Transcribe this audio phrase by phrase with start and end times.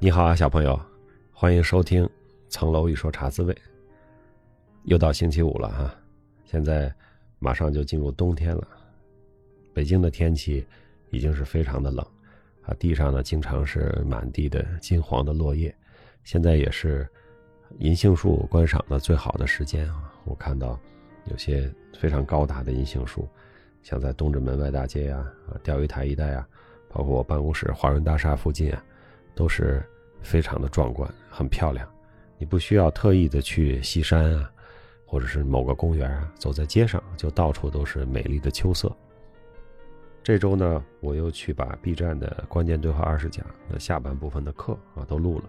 [0.00, 0.80] 你好啊，小朋友，
[1.32, 2.04] 欢迎收听
[2.48, 3.52] 《层楼一说茶滋味》。
[4.84, 5.92] 又到星期五了哈，
[6.44, 6.94] 现在
[7.40, 8.64] 马上就进入冬天了。
[9.74, 10.64] 北京的天气
[11.10, 12.06] 已经是非常的冷
[12.62, 15.74] 啊，地上呢经常是满地的金黄的落叶。
[16.22, 17.04] 现在也是
[17.80, 20.78] 银杏树观赏的最好的时间啊，我看到
[21.24, 21.68] 有些
[21.98, 23.28] 非常高大的银杏树，
[23.82, 25.18] 像在东直门外大街呀、
[25.48, 26.48] 啊钓鱼台一带啊，
[26.88, 28.84] 包括我办公室华润大厦附近啊，
[29.38, 29.80] 都是
[30.20, 31.88] 非常的壮观，很漂亮。
[32.38, 34.50] 你不需要特意的去西山啊。
[35.10, 38.94] 或者是某个公园啊，走在街上就到处都是美丽的秋色。
[40.22, 45.44] 这周呢，我又去把 B 站的关键对话二十讲的下半部分的课啊都录了。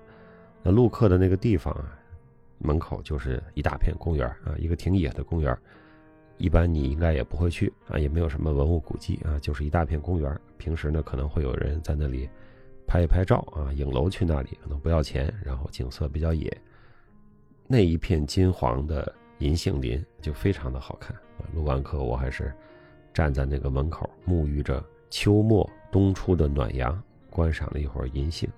[0.63, 1.99] 那录课的那个地方啊，
[2.59, 5.53] 门口就是一大片公园啊，一个挺野的公园。
[6.37, 10.39] 一般你应该也不会去啊，也没有什么文物古迹啊，就是一大片公园。
[10.57, 12.29] 平时呢，可能会有人在那里
[12.89, 16.51] 拍一拍照啊，影楼去那里可能不要钱，然后景色比较野。
[17.67, 19.15] 那一片金黄的。
[19.39, 21.15] 银杏林就非常的好看！
[21.53, 22.53] 录完课，我还是
[23.13, 28.49] 站在那个门口，沐浴着秋末冬初的暖阳，观赏了一会儿银杏，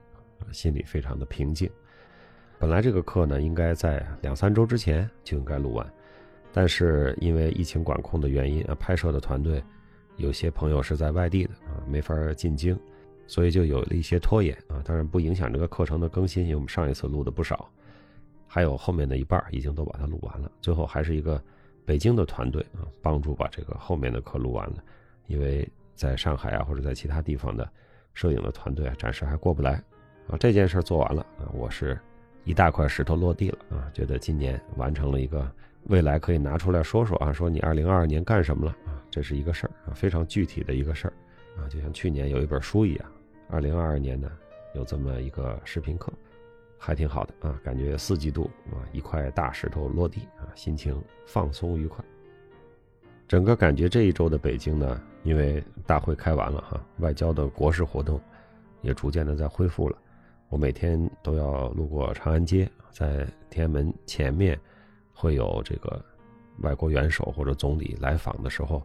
[0.52, 1.70] 心里非常的平静。
[2.58, 5.88] 本来这个课呢，应该在两三周之前就应该录完，
[6.52, 9.64] 但是因为疫情管控的原因啊，拍摄的团队
[10.18, 12.76] 有些朋友是在外地的啊，没法进京，
[13.32, 14.84] 所以就有了一些拖延啊。
[14.84, 17.70] 当然不影响这个课程的更新，因为我们上一次录的不少。
[18.46, 21.42] 还有后面的一半已经都把它录完了，最后还是一个
[21.86, 24.84] 北京的团队啊，帮助把这个后面的课录完了。
[25.28, 25.66] 因为
[25.96, 27.66] 在上海啊或者在其他地方的
[28.14, 29.82] 摄影的团队啊，暂时还过不来
[30.28, 30.36] 啊。
[30.38, 31.98] 这件事做完了啊，我是
[32.44, 35.50] 一大块石头落地了啊，觉得今年完成了一个
[35.84, 41.14] 未来可以拿出来说说啊，说你二零二二年干什么了啊，这是一个事儿啊，非常具体的一个事儿
[41.56, 43.12] 啊，就像去年有一本书一样，
[43.52, 44.32] 二零二二年呢
[44.74, 46.12] 有这么一个视频课。
[46.84, 52.04] 还挺好的啊，感觉四季度啊一块大石头落地啊，心情放松愉快。
[53.28, 58.20] 整个感觉这一周的北京呢，因为大会开完了哈，外交的国事活动
[58.82, 59.96] 也逐渐的在恢复了。
[60.50, 64.60] 我每天都要路过长安街，在天安门前面
[65.14, 66.04] 会有这个
[66.62, 68.82] 外国元首或者总理来访的时候，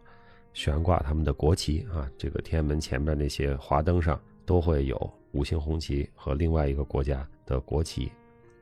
[0.53, 7.23] 悬挂他们的国旗啊，这个天安门前面那些华灯上都会有五星红旗和另外一个国家。
[7.45, 8.11] 的国旗，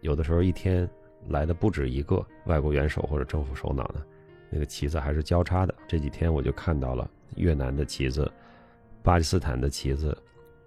[0.02, 0.88] 有的时候一天
[1.30, 4.06] 来的不止一个外国元首或者政府首脑呢，
[4.48, 5.74] 那个旗子还是交叉的。
[5.88, 8.32] 这几天我就看到了越南的旗子、
[9.02, 10.16] 巴基斯坦的旗子，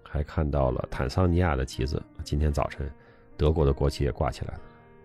[0.03, 2.03] 还看到了坦桑尼亚的旗子。
[2.25, 2.91] 今天早晨，
[3.37, 4.61] 德国的国旗也挂起来了。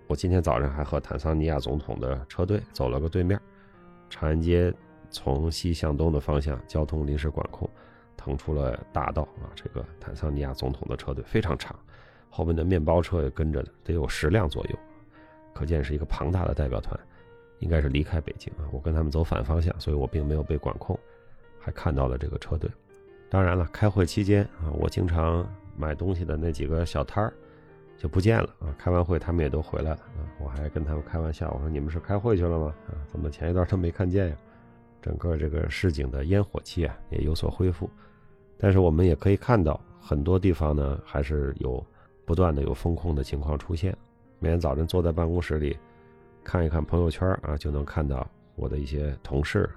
[0.09, 3.41] 我今天早上还和坦桑尼亚总统的车队走了个对面。
[4.11, 4.75] 长安街
[5.09, 7.71] 从西向东的方向交通临时管控，
[8.25, 9.53] 腾出了大道啊。
[9.55, 11.79] 这个坦桑尼亚总统的车队非常长。
[12.31, 14.79] 后面的面包车也跟着得有十辆左右，
[15.53, 16.99] 可见是一个庞大的代表团，
[17.61, 18.67] 应该是离开北京啊。
[18.73, 20.99] 我跟他们走反方向，所以我并没有被管控，
[21.61, 22.69] 还看到了这个车队。
[23.31, 25.47] 当然了，开会期间啊，我经常
[25.77, 27.33] 买东西的那几个小摊儿
[27.97, 28.75] 就不见了啊。
[28.77, 32.75] 开完会他们也都回来了啊，我还跟他们开玩笑，我说你们是开会去了吗？
[32.89, 34.37] 啊，怎么前一段都没看见呀？
[35.01, 37.89] 整个这个市井的烟火气啊也有所恢复，
[38.59, 41.85] 但是我们也可以看到很多地方呢还是有。
[42.27, 43.95] 不断的有风控的情况出现，
[44.39, 45.77] 每天早晨坐在办公室里，
[46.43, 49.69] 看一看朋友圈啊，就能看到我的一些同事，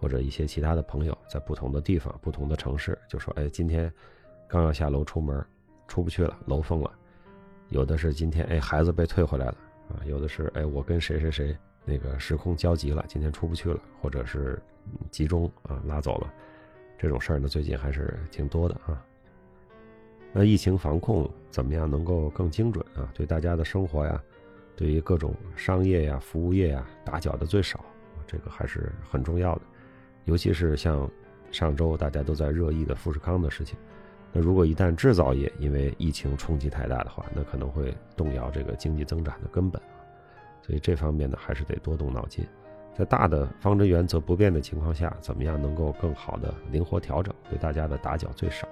[0.00, 3.92] 或者一些其他的朋友在不同的地方、不同的城市，就说：“哎，今天
[4.48, 5.44] 刚要下楼出门，
[5.86, 6.90] 出不去了，楼封了。”
[7.68, 9.56] 有的是今天哎，孩子被退回来了
[9.90, 11.54] 啊，有的是哎，我跟谁谁谁
[11.84, 14.58] 那个时空交集了，今天出不去了，或者是
[15.10, 16.32] 集中啊拉走了，
[16.98, 19.02] 这种事儿呢，最近还是挺多的啊。
[20.32, 23.08] 那疫情防控怎么样能够更精准啊？
[23.14, 24.22] 对大家的生活呀，
[24.76, 27.82] 对于各种商业呀、服务业呀打搅的最少，
[28.26, 29.62] 这个还是很重要的。
[30.24, 31.08] 尤其是像
[31.50, 33.78] 上周大家都在热议的富士康的事情，
[34.32, 39.80] 那如果一旦制造业因为疫情冲击太大的话，那可能会动摇这个经济增长的根本。
[40.60, 42.46] 所以这方面呢，还是得多动脑筋，
[42.98, 48.66] 在大的方针原则不变的情况下，怎么样能够更好的灵活调整，对大家的打搅最少。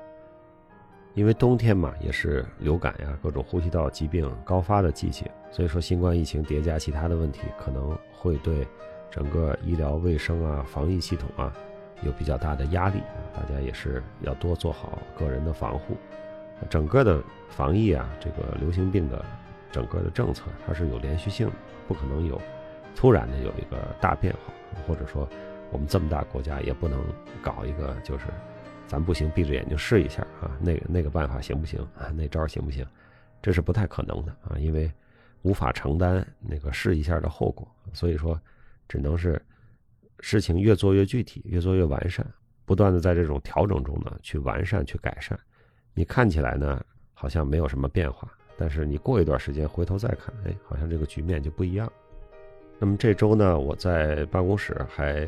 [1.14, 8.66] 因为冬天嘛，也是流感呀、各种呼吸道疾病高发的季节，所以说新冠疫情叠加其他的问题，可能会对
[9.12, 11.52] 整个医疗卫生啊、防疫系统啊
[12.02, 13.00] 有比较大的压力。
[13.32, 15.96] 大家也是要多做好个人的防护。
[16.68, 19.24] 整个的防疫啊，这个流行病的
[19.70, 21.52] 整个的政策，它是有连续性的，
[21.86, 22.40] 不可能有
[22.96, 24.52] 突然的有一个大变化，
[24.88, 25.28] 或者说
[25.70, 27.00] 我们这么大国家也不能
[27.40, 28.24] 搞一个就是。
[28.88, 32.06] 咱不行，闭着眼睛试一下啊，那个那个办法行不行啊？
[32.14, 32.86] 那招行不行？
[33.42, 34.88] 这是不太可能的啊，因为
[35.42, 38.40] 无法承担那个试一下的后果，所以说
[38.86, 39.44] 只能是
[40.20, 42.24] 事情越做越具体，越做越完善，
[42.64, 45.36] 不断的在这种调整中呢去完善、去改善。
[45.92, 46.80] 你看起来呢
[47.12, 51.92] 好像没有什么变化，但是你过一段时间回头再看，哎，好像这个局面就不一样。
[52.78, 55.26] 那么这周呢，我在办公室还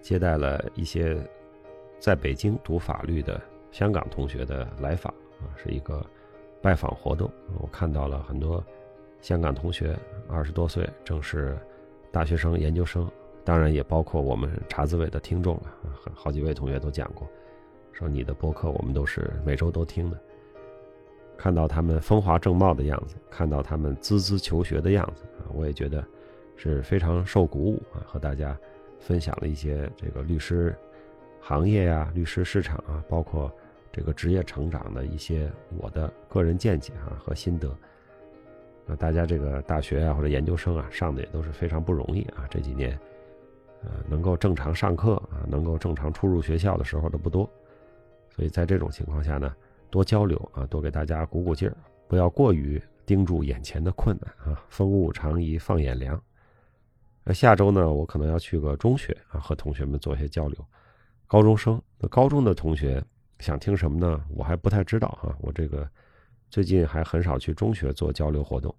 [0.00, 1.16] 接待了一些
[2.00, 3.40] 在北京读法律的
[3.70, 6.04] 香港同学的来访啊，是一个
[6.60, 7.30] 拜访活动。
[7.60, 8.64] 我看到了很多
[9.20, 9.96] 香港同学，
[10.28, 11.56] 二十多岁，正是
[12.10, 13.08] 大学生、研究生，
[13.44, 15.94] 当然也包括我们茶滋味的听众了啊。
[16.12, 17.28] 好几位同学都讲过，
[17.92, 20.18] 说你的播客我们都是每周都听的。
[21.36, 26.04] 看到他们风华正茂的样子，看到他们孜孜求学的样子啊，我也觉得。
[26.62, 28.54] 是非常受鼓舞啊，和大家
[28.98, 30.76] 分享了一些这个律师
[31.40, 33.50] 行业呀、律师市场啊，包括
[33.90, 37.74] 这个职业成长的一些我的个人见解啊和心得。
[38.84, 42.90] 那大家这个大学啊或者研究生啊上的也都是非常不容易啊，这几年，
[43.82, 47.48] 呃，能够正常上课啊，能够正常出入学校的时候都不多，
[48.28, 49.56] 所以在这种情况下呢，
[49.88, 51.74] 多交流啊，多给大家鼓鼓劲儿，
[52.06, 56.22] 不要过于盯住眼前的困难啊，风物长宜放眼量。
[57.30, 60.66] 那下周呢，我可能要去个中学啊，和同学们做一些交流。
[61.28, 63.00] 高中生，那高中的同学
[63.38, 64.20] 想听什么呢？
[64.30, 65.32] 我还不太知道哈。
[65.38, 65.88] 我这个
[66.50, 68.74] 最近还很少去中学做交流活动。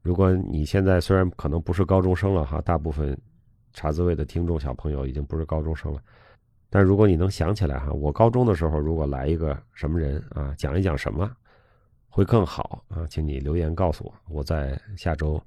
[0.00, 3.14] 如果你现在虽然可能不是高中生了哈，大部分
[3.74, 6.00] 茶滋味的听众小朋友已经不是高中生了，
[6.70, 11.30] 但如果你能想起来哈，我高中的时候如果来一个什么人啊，讲一讲什么
[12.08, 15.38] 会更好啊，请你留言告诉我，我在下周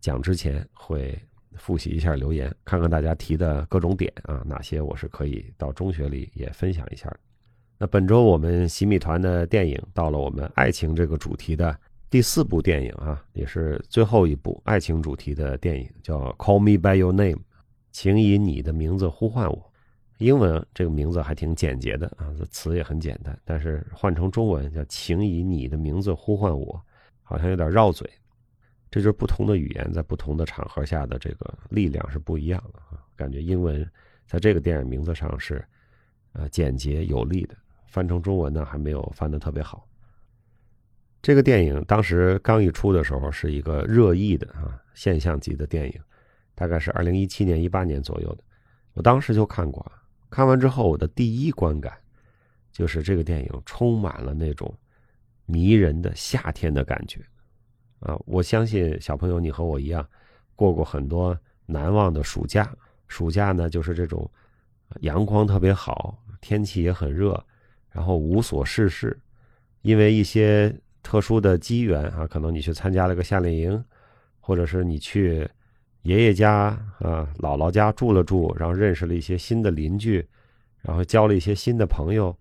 [0.00, 1.14] 讲之前会。
[1.56, 7.14] 复习一下留言，看看大家提的各种点啊，哪些我是可以到中学里也分享一下。
[7.78, 11.76] 那本周我们洗米团的电影到了我们爱情这个主题的
[12.08, 17.36] 第四部电影啊，也是最后一部爱情主题的电影，叫《Call Me by Your Name》，
[17.90, 19.70] 请以你的名字呼唤我。
[20.18, 26.80] 英文这个名字还挺简洁的啊，这词也很简单，但是换成中文叫“请以你的名字呼唤我”，
[27.24, 28.08] 好像有点绕嘴。
[28.94, 33.02] 这就是不同的语言在不同的场合下的这个力量是不一样的啊！
[33.16, 33.84] 感觉英文
[34.24, 35.66] 在这个电影名字上是，
[36.34, 37.56] 呃，简洁有力的，
[37.88, 39.84] 翻成中文呢还没有翻得特别好。
[41.20, 46.00] 这个电影当时刚一出的时候是一个热议的啊现象级的电影，
[46.54, 48.44] 大概是二零一七年一八年左右的，
[48.92, 49.84] 我当时就看过，
[50.30, 51.92] 看完之后我的第一观感
[52.70, 54.72] 就是这个电影充满了那种
[55.46, 57.20] 迷人的夏天的感觉。
[58.04, 60.06] 啊，我相信小朋友，你和我一样，
[60.54, 61.36] 过过很多
[61.66, 62.70] 难忘的暑假。
[63.08, 64.30] 暑假呢，就是这种
[65.00, 67.42] 阳光特别好，天气也很热，
[67.90, 69.18] 然后无所事事。
[69.80, 73.84] 因为一些特殊的机缘啊，可能你去参加了个夏令营，
[74.38, 75.48] 或者是你去
[76.02, 80.26] 爷爷家啊、姥姥家住了住，然后认识了一些新的邻居，
[80.82, 82.36] 然后交了一些新的朋友，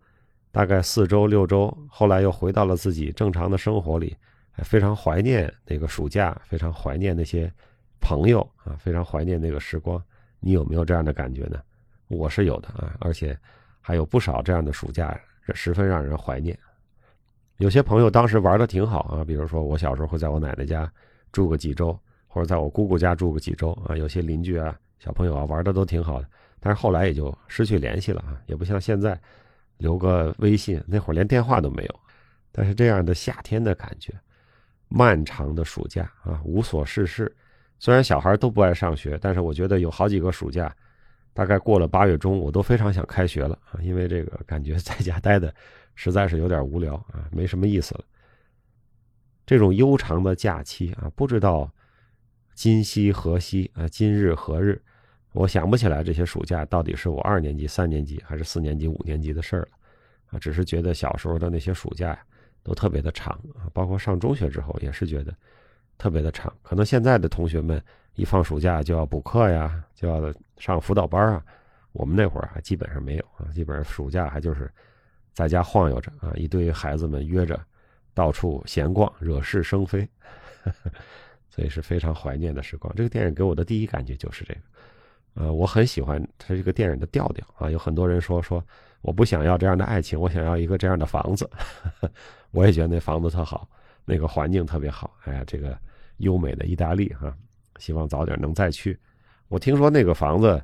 [0.51, 4.15] 大概四周六周，后来又回到了自己正常的生活里。
[4.57, 7.51] 非常怀念那个暑假，非常怀念那些
[7.99, 10.01] 朋友啊，非常怀念那个时光。
[10.39, 11.61] 你有没有这样的感觉呢？
[12.09, 13.35] 我是有的啊，而且
[13.81, 15.19] 还有不少这样的暑假，
[15.55, 16.57] 十分让人怀念。
[17.57, 20.91] 有些朋友当时玩的挺好啊，比如说我小时候会在我奶奶家
[21.31, 23.95] 住个几周，或者在我姑姑家住个几周啊。
[23.95, 26.27] 有些邻居啊、小朋友啊玩的都挺好的，
[26.59, 29.19] 但是后来也就失去联系了啊，也不像现在
[29.77, 31.99] 留个微信，那会儿连电话都没有。
[32.51, 34.13] 但是这样的夏天的感觉。
[34.95, 37.35] 漫长的暑假啊，无所事事。
[37.79, 40.71] 虽然小孩都不爱上学，但是我觉得有好几个暑假，
[41.33, 45.51] 大概过了八月中，我都非常想开学了啊，因为这个感觉在家待的
[45.95, 48.03] 实在是有点无聊啊，没什么意思了。
[49.47, 51.67] 这种悠长的假期啊，不知道
[52.53, 54.79] 今夕何夕啊，今日何日，
[55.31, 59.69] 我想不起来这些暑假到底是我二年级、三年级还是四年级、五年级的事儿了
[60.27, 62.19] 啊，只是觉得小时候的那些暑假呀。
[62.63, 65.35] 都特别的长啊，包括上中学之后也是觉得
[65.97, 66.51] 特别的长。
[66.61, 67.81] 可能现在的同学们
[68.15, 71.43] 一放暑假就要补课呀，就要上辅导班啊。
[71.91, 74.71] 我们那会儿还基本上没有啊，基本上暑假还就是
[75.31, 77.59] 在家晃悠着啊，一堆孩子们约着
[78.15, 80.07] 到处闲逛，惹是生非，
[81.49, 82.91] 所以是非常怀念的时光。
[82.95, 84.59] 这个电影给我的第一感觉就是这个，
[85.35, 87.69] 呃，我很喜欢它这个电影的调调啊。
[87.69, 88.63] 有很多人说说
[89.03, 91.47] 我不想要这样的爱情，我想要一个这样的房子。
[92.51, 93.69] 我也觉得那房子特好，
[94.05, 95.15] 那个环境特别好。
[95.25, 95.77] 哎呀，这个
[96.17, 97.31] 优美的意大利哈，
[97.79, 98.97] 希望早点能再去。
[99.49, 100.63] 我听说那个房子，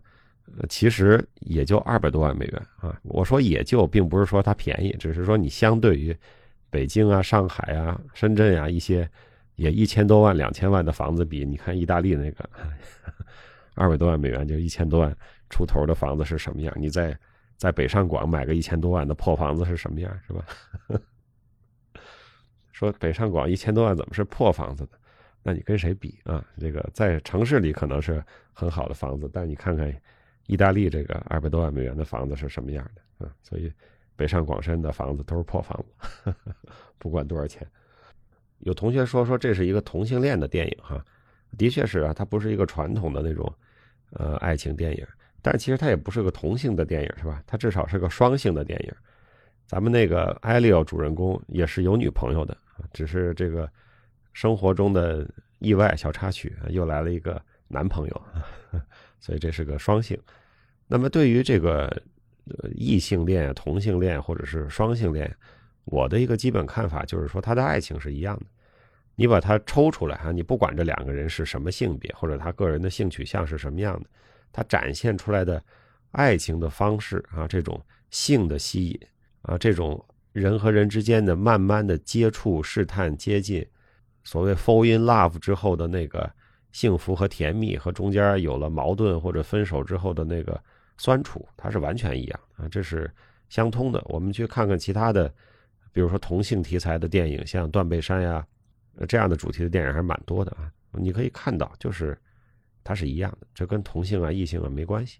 [0.70, 2.98] 其实也就二百多万美元啊。
[3.04, 6.16] 我说也就，并不是说它便宜，只是说你相对于
[6.70, 9.10] 北京啊、上海啊、深圳啊一些
[9.56, 12.50] 也一千多万、两千万的房子比，你看意大利那个
[13.76, 15.14] 二百多万美元就一千多万
[15.50, 16.74] 出头的房子是什么样？
[16.78, 17.18] 你在
[17.60, 20.20] 在北上广买个一千多万的破房子是什么样？
[20.26, 20.46] 是吧？
[22.72, 24.98] 说北上广一千多万怎么是破房子的？
[25.44, 26.42] 那你跟谁比啊？
[26.58, 28.24] 这个在城市里可能是
[28.54, 29.94] 很好的房子，但你看看
[30.48, 33.36] 意大利这个二百多万美元的房子是什么样的啊？
[33.44, 33.70] 所以
[34.16, 35.78] 北上广深的房子都是破房
[36.24, 36.34] 子，
[36.98, 37.68] 不管多少钱。
[38.60, 41.04] 有同学说说这是一个同性恋的电影哈，
[41.58, 43.54] 的确是啊，它不是一个传统的那种
[44.12, 45.06] 呃爱情电影，
[45.42, 47.42] 但其实它也不是个同性的电影是吧？
[47.46, 48.94] 它至少是个双性的电影。
[49.66, 52.58] 咱们那个艾利奥主人公也是有女朋友的。
[52.94, 53.70] 只是这个
[54.34, 55.28] 生活中的
[55.60, 58.22] 意外小插曲，又来了一个男朋友，
[59.20, 60.18] 所以这是个双性。
[60.88, 61.92] 那么对于这个
[62.74, 65.36] 异性恋、同性恋或者是双性恋，
[65.86, 68.46] 我的一个基本看法就是说，他的爱情是一样的。
[69.16, 74.10] 你把它抽出来哈，你不管这两个人是什么性别，或者他个人的性取向是什么样的，
[74.52, 75.62] 他展现出来的
[76.12, 77.80] 爱情的方式啊，这种
[78.10, 79.00] 性的吸引
[79.42, 80.04] 啊，这种。
[80.32, 83.68] 人和人之间的慢慢的接触、试探、接近，
[84.24, 86.32] 所谓 fall in love 之后的那个
[86.72, 90.58] 幸福和甜蜜，和中间有了矛盾或者分手之后的那个
[91.00, 93.12] 酸楚，它是完全一样啊，这是
[93.50, 94.02] 相通的。
[94.06, 95.28] 我们去看看其他的，
[95.92, 98.46] 比如说同性题材的电影，像《断背山》呀，
[99.08, 100.72] 这样的主题的电影还是蛮多的啊。
[100.92, 102.18] 你可以看到，就是
[102.84, 105.20] 它是一样的，这跟同性啊、异性啊没关系。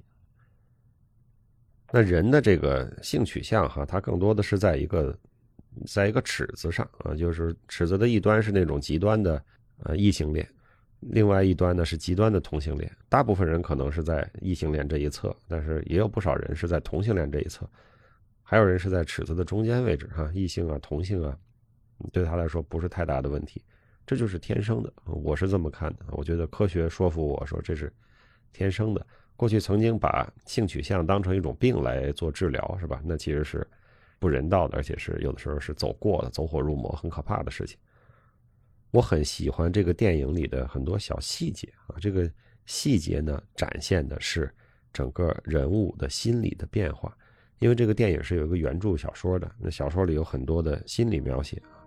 [1.92, 5.18] 那人的这个性取向哈，它更多的是在一个，
[5.88, 9.44] 在一个尺子上啊，就是尺子的一端是那种极端的
[9.84, 10.48] 呃异性恋，
[11.00, 12.92] 另外一端呢是极端的同性恋。
[13.10, 17.68] 大部分人可能是在异性恋这一侧，但是也有不少人是在同性恋这一侧，
[18.44, 21.36] 还有人是在尺子的中间位置哈，异性啊、同性啊，
[22.14, 23.64] 对他来说不是太大的问题，
[24.10, 26.00] 这就是天生的，我是这么看的。
[26.14, 27.94] 我觉得科学说服我说这是
[28.52, 29.06] 天生的。
[29.36, 33.00] 过去曾经把性取向当成一种病来做治疗，是吧？
[33.06, 33.68] 那其实是
[34.18, 37.78] 不人道的，而且是有的时候是走过了、走火入魔，很可怕的事情。
[38.90, 42.28] 我很喜欢这个电影里的很多小细节啊，这个
[42.66, 44.52] 细节呢，展现的是
[44.92, 47.16] 整个人物的心理的变化。
[47.60, 51.79] 因为这个电影是有一个原著小说的，那小说里有很多的心理描写啊。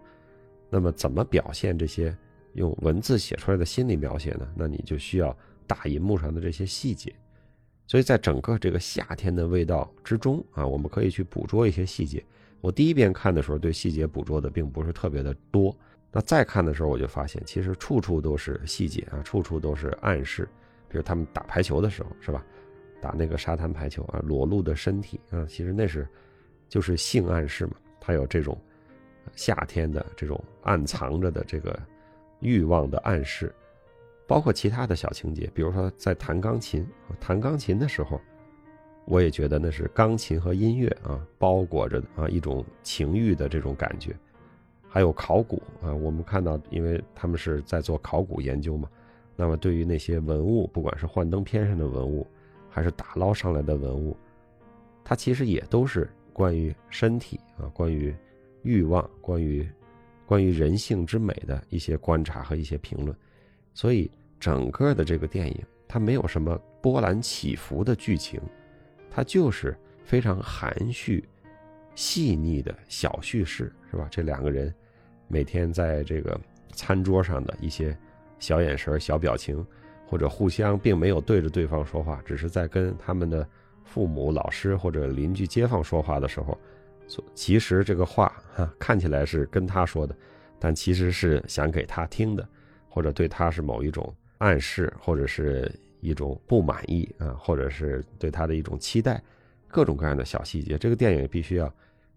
[0.75, 2.17] 那么怎么表现这些
[2.55, 4.51] 用文字写出来的心理描写呢？
[4.57, 5.37] 那你就需要
[5.67, 7.15] 大银幕上的这些细节。
[7.87, 12.25] 所以在整个这个夏天的味道之中啊，我们可以去捕捉一些细节。
[12.63, 15.77] 我第一遍看的时候，对细节捕捉的并不是特别的多。
[16.11, 20.49] 那再看的时候，我就发现其实处处都是细节啊，处处都是暗示。
[20.89, 22.43] 比如他们打排球的时候，是吧？
[23.01, 26.09] 打那个沙滩排球啊，裸露的身体啊，其实那是
[26.67, 27.75] 就是性暗示嘛。
[28.01, 28.59] 它有这种
[29.35, 31.79] 夏天的这种暗藏着的这个
[32.41, 33.55] 欲望的暗示。
[34.27, 36.87] 包括其他的小情节，比如说在弹钢琴，
[37.21, 38.19] 弹钢琴的时候，
[39.05, 44.15] 我也觉得那是钢琴和音乐啊包裹着啊一种情欲的这种感觉。
[44.89, 48.89] 还有考古啊，我们看到，因为他们是在做考古研究嘛，
[49.37, 52.27] 那么对于那些文物，不管是幻灯片上的文物，
[52.71, 54.17] 还是打捞上来的文物，
[55.03, 58.15] 它其实也都是关于身体啊，关于
[58.63, 59.69] 欲望，关于
[60.27, 63.17] 关于人性之美的一些观察和一些评论，
[63.75, 64.11] 所以。
[64.43, 68.41] 整个的这个电影，它没有什么波澜起伏的剧情，
[69.09, 71.25] 它就是非常含蓄、
[71.95, 74.09] 细腻的小叙事，是吧？
[74.11, 74.75] 这两个人
[75.29, 76.37] 每天在这个
[76.73, 77.97] 餐桌上的一些
[78.41, 79.65] 小眼神、小表情，
[80.09, 83.49] 或者互相并没有对着对方说话，只是在跟他们的
[83.85, 86.59] 父母、老师或者邻居、街坊说话的时候，
[87.35, 90.17] 其实这个话哈看起来是跟他说的，
[90.59, 92.49] 但其实是想给他听的，
[92.89, 94.15] 或者对他是某一种。
[94.39, 99.23] 暗示或者是一种不满意啊，或者是对他的一种期待，
[99.69, 101.73] 各种各样的小细节，这个电影必须要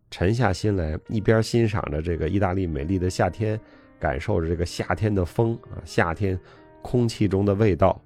[0.09, 3.61] 沉下心来，一边欣赏着这个意大利美丽的夏天，
[3.99, 6.39] 感受着这个夏天的风啊，夏天
[6.81, 8.01] 空气中的味道，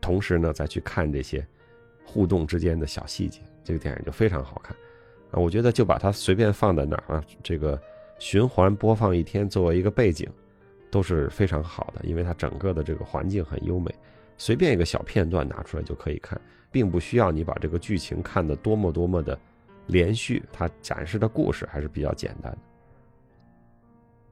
[0.00, 1.46] 同时呢再去看这些
[2.04, 4.76] 互动之间的小细节，这个电影就非常好看
[5.30, 5.38] 啊。
[5.38, 7.80] 我觉得就把它随便放在哪儿啊，这个
[8.18, 10.28] 循环播放一天作为一个背景。
[10.90, 13.94] 都是非常好的，因为它整个的这个环境很优美，
[14.38, 19.38] 随便一个小片段拿出来就可以看，并不需要你把这个剧情看得多么多么的
[19.86, 22.58] 连续，它展示的故事还是比较简单的。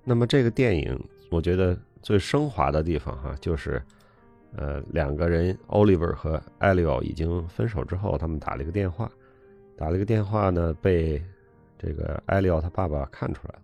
[0.03, 0.99] 那么这个电影，
[1.31, 3.83] 我觉得最升华的地方哈，就是，
[4.55, 9.13] 呃，两个人 Oliver 和 Elio 已经分手之后，他们打了一个电话，
[9.77, 11.23] 打了个电话呢，被
[11.79, 13.63] 这个艾利奥他爸爸看出来了。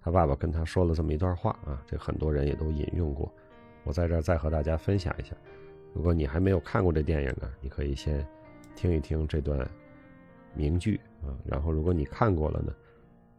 [0.00, 3.30] 他爸爸跟他说了这么一段话啊，这很多人也都引用过。
[3.84, 5.34] 我在这儿再和大家分享一下。
[5.92, 8.24] 如果你还没有看过这电影呢，你可以先
[8.76, 9.68] 听一听这段
[10.54, 11.34] 名句啊。
[11.44, 12.72] 然后如果你看过了呢，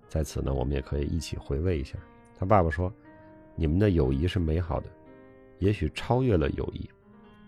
[0.09, 1.97] 在此呢，我们也可以一起回味一下。
[2.37, 2.91] 他爸爸说
[3.55, 4.87] ：“你们的友谊是美好的，
[5.59, 6.89] 也许超越了友谊。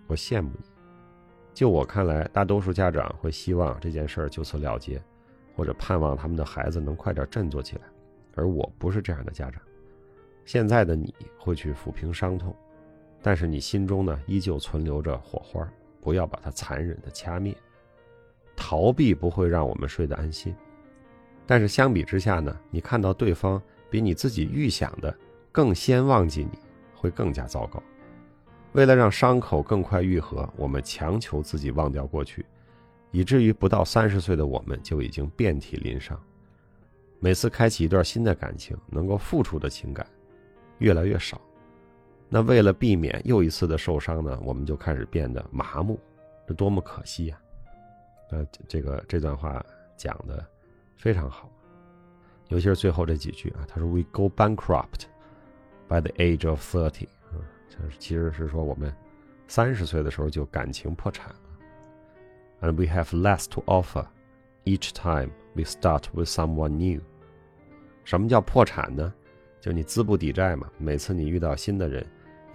[0.07, 0.72] 我羡慕你。
[1.53, 5.01] 就我看来，大多数家长会希望这件事儿就此了结，
[5.55, 7.81] 或者盼望他们的孩子能快点振作起来。
[8.35, 9.61] 而我不是这样的家长。
[10.45, 12.55] 现在的你会去抚平伤痛。”
[13.25, 15.65] 但是你心中呢，依旧存留着火花，
[16.01, 17.55] 不要把它残忍的掐灭。
[18.53, 20.53] 逃避不会让我们睡得安心，
[21.45, 25.15] 但是相比之下呢，你看到对方比你自己预想的
[25.53, 26.59] 更先忘记你，
[26.93, 27.81] 会更加糟糕。
[28.73, 32.45] 为了让伤口更快愈合，我们强求自己忘掉过去，
[33.11, 36.19] 以至于不到三十岁的我们就已经遍体鳞伤。
[37.19, 40.05] 每次开启一段新的感情，能够付出的情感
[40.79, 41.39] 越来越少。
[42.27, 45.99] 那为了避免又一次的受伤呢，我们就开始变得麻木，
[46.47, 47.39] 这多么可惜呀！
[48.31, 49.63] 呃，这个这段话
[49.95, 50.43] 讲的
[50.97, 51.47] 非常好，
[52.47, 55.03] 尤其是最后这几句啊，他说 “We go bankrupt
[55.87, 57.07] by the age of thirty”，
[57.77, 58.93] 啊，这其实是说我们
[59.47, 61.35] 三十岁的时候就感情破产了
[62.61, 64.05] ，“And we have less to offer
[64.65, 67.01] each time we start with someone new”。
[68.03, 69.13] 什么叫破产呢？
[69.61, 72.05] 就你资不抵债嘛，每次你遇到新的人。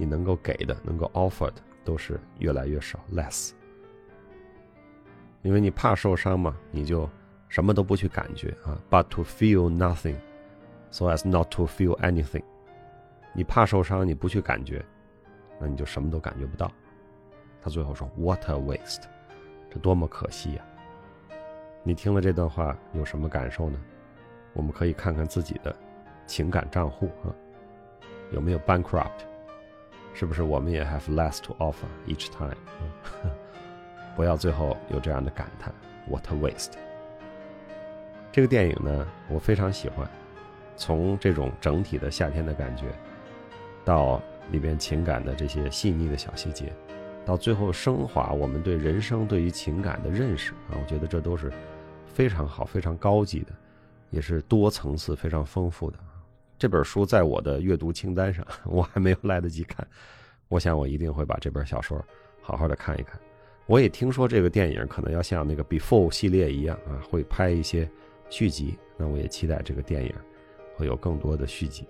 [0.01, 3.51] 你能够给的，能够 offer 的，都是越来越少，less。
[5.43, 7.11] 因为你怕受伤嘛，你就
[7.49, 8.81] 什么都不去感觉啊。
[8.89, 10.15] But to feel nothing,
[10.93, 12.45] so as not to feel anything。
[13.33, 14.85] 你怕受伤，你不去感觉，
[15.59, 16.71] 那你就什么都感觉不到。
[17.61, 19.03] 他最后说，What a waste！
[19.71, 20.65] 这多么可惜呀！
[21.83, 23.79] 你听了这段话有什么感受呢？
[24.55, 25.75] 我们可以看看自己的
[26.27, 27.35] 情感账户啊，
[28.33, 29.27] 有没有 bankrupt？
[30.15, 32.57] 是不是我们也 have less to offer each time？
[34.17, 35.73] 不要最后有这样的感叹
[36.09, 36.73] ，What a waste！
[38.33, 40.09] 这个电影呢，我非常喜欢。
[40.77, 42.87] 从这种整体的夏天的感觉，
[43.85, 46.73] 到里边情感的这些细腻的小细节，
[47.25, 51.53] 到最后升华我们对人生、对于情感的认识啊，我觉得这都是
[52.07, 53.53] 非常好、非常高级的，
[54.11, 55.99] 也是多层次、非常丰富的。
[56.59, 59.87] 这本书在我的阅读清单上， 我还没有来得及看。
[60.49, 62.03] 我想我一定会把这本小说
[62.41, 63.21] 好好的看一看。
[63.67, 67.89] 我也听说这个电影可能要像那个 Before 系列一样啊，会拍一些
[68.31, 68.79] 续集。
[68.97, 70.13] 那我也期待这个电影
[70.75, 71.87] 会有更多的续集。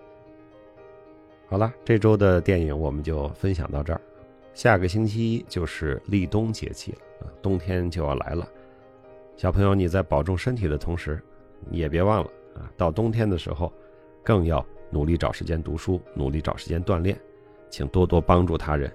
[1.48, 4.00] 好了，这周的电影我们就分享到这儿。
[4.52, 8.46] 下个星期一就是立冬节气了啊，冬天就要来了。
[9.36, 11.22] 小朋友，你在保重身体的同时，
[11.70, 13.72] 也别忘了啊，到冬天的时候。
[14.24, 17.18] 更要努力找时间读书，努力找时间锻炼，
[17.70, 18.92] 请多多帮助他人。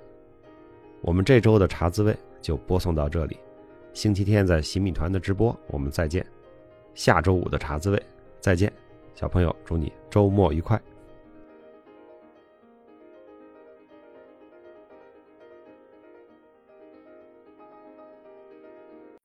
[1.02, 3.40] 我们这周的茶滋味就播送到这里，
[3.94, 6.24] 星期天在洗米团的直播我们再见，
[6.94, 8.00] 下周五的茶滋味
[8.40, 8.72] 再见，
[9.16, 10.80] 小朋友祝你周末愉快。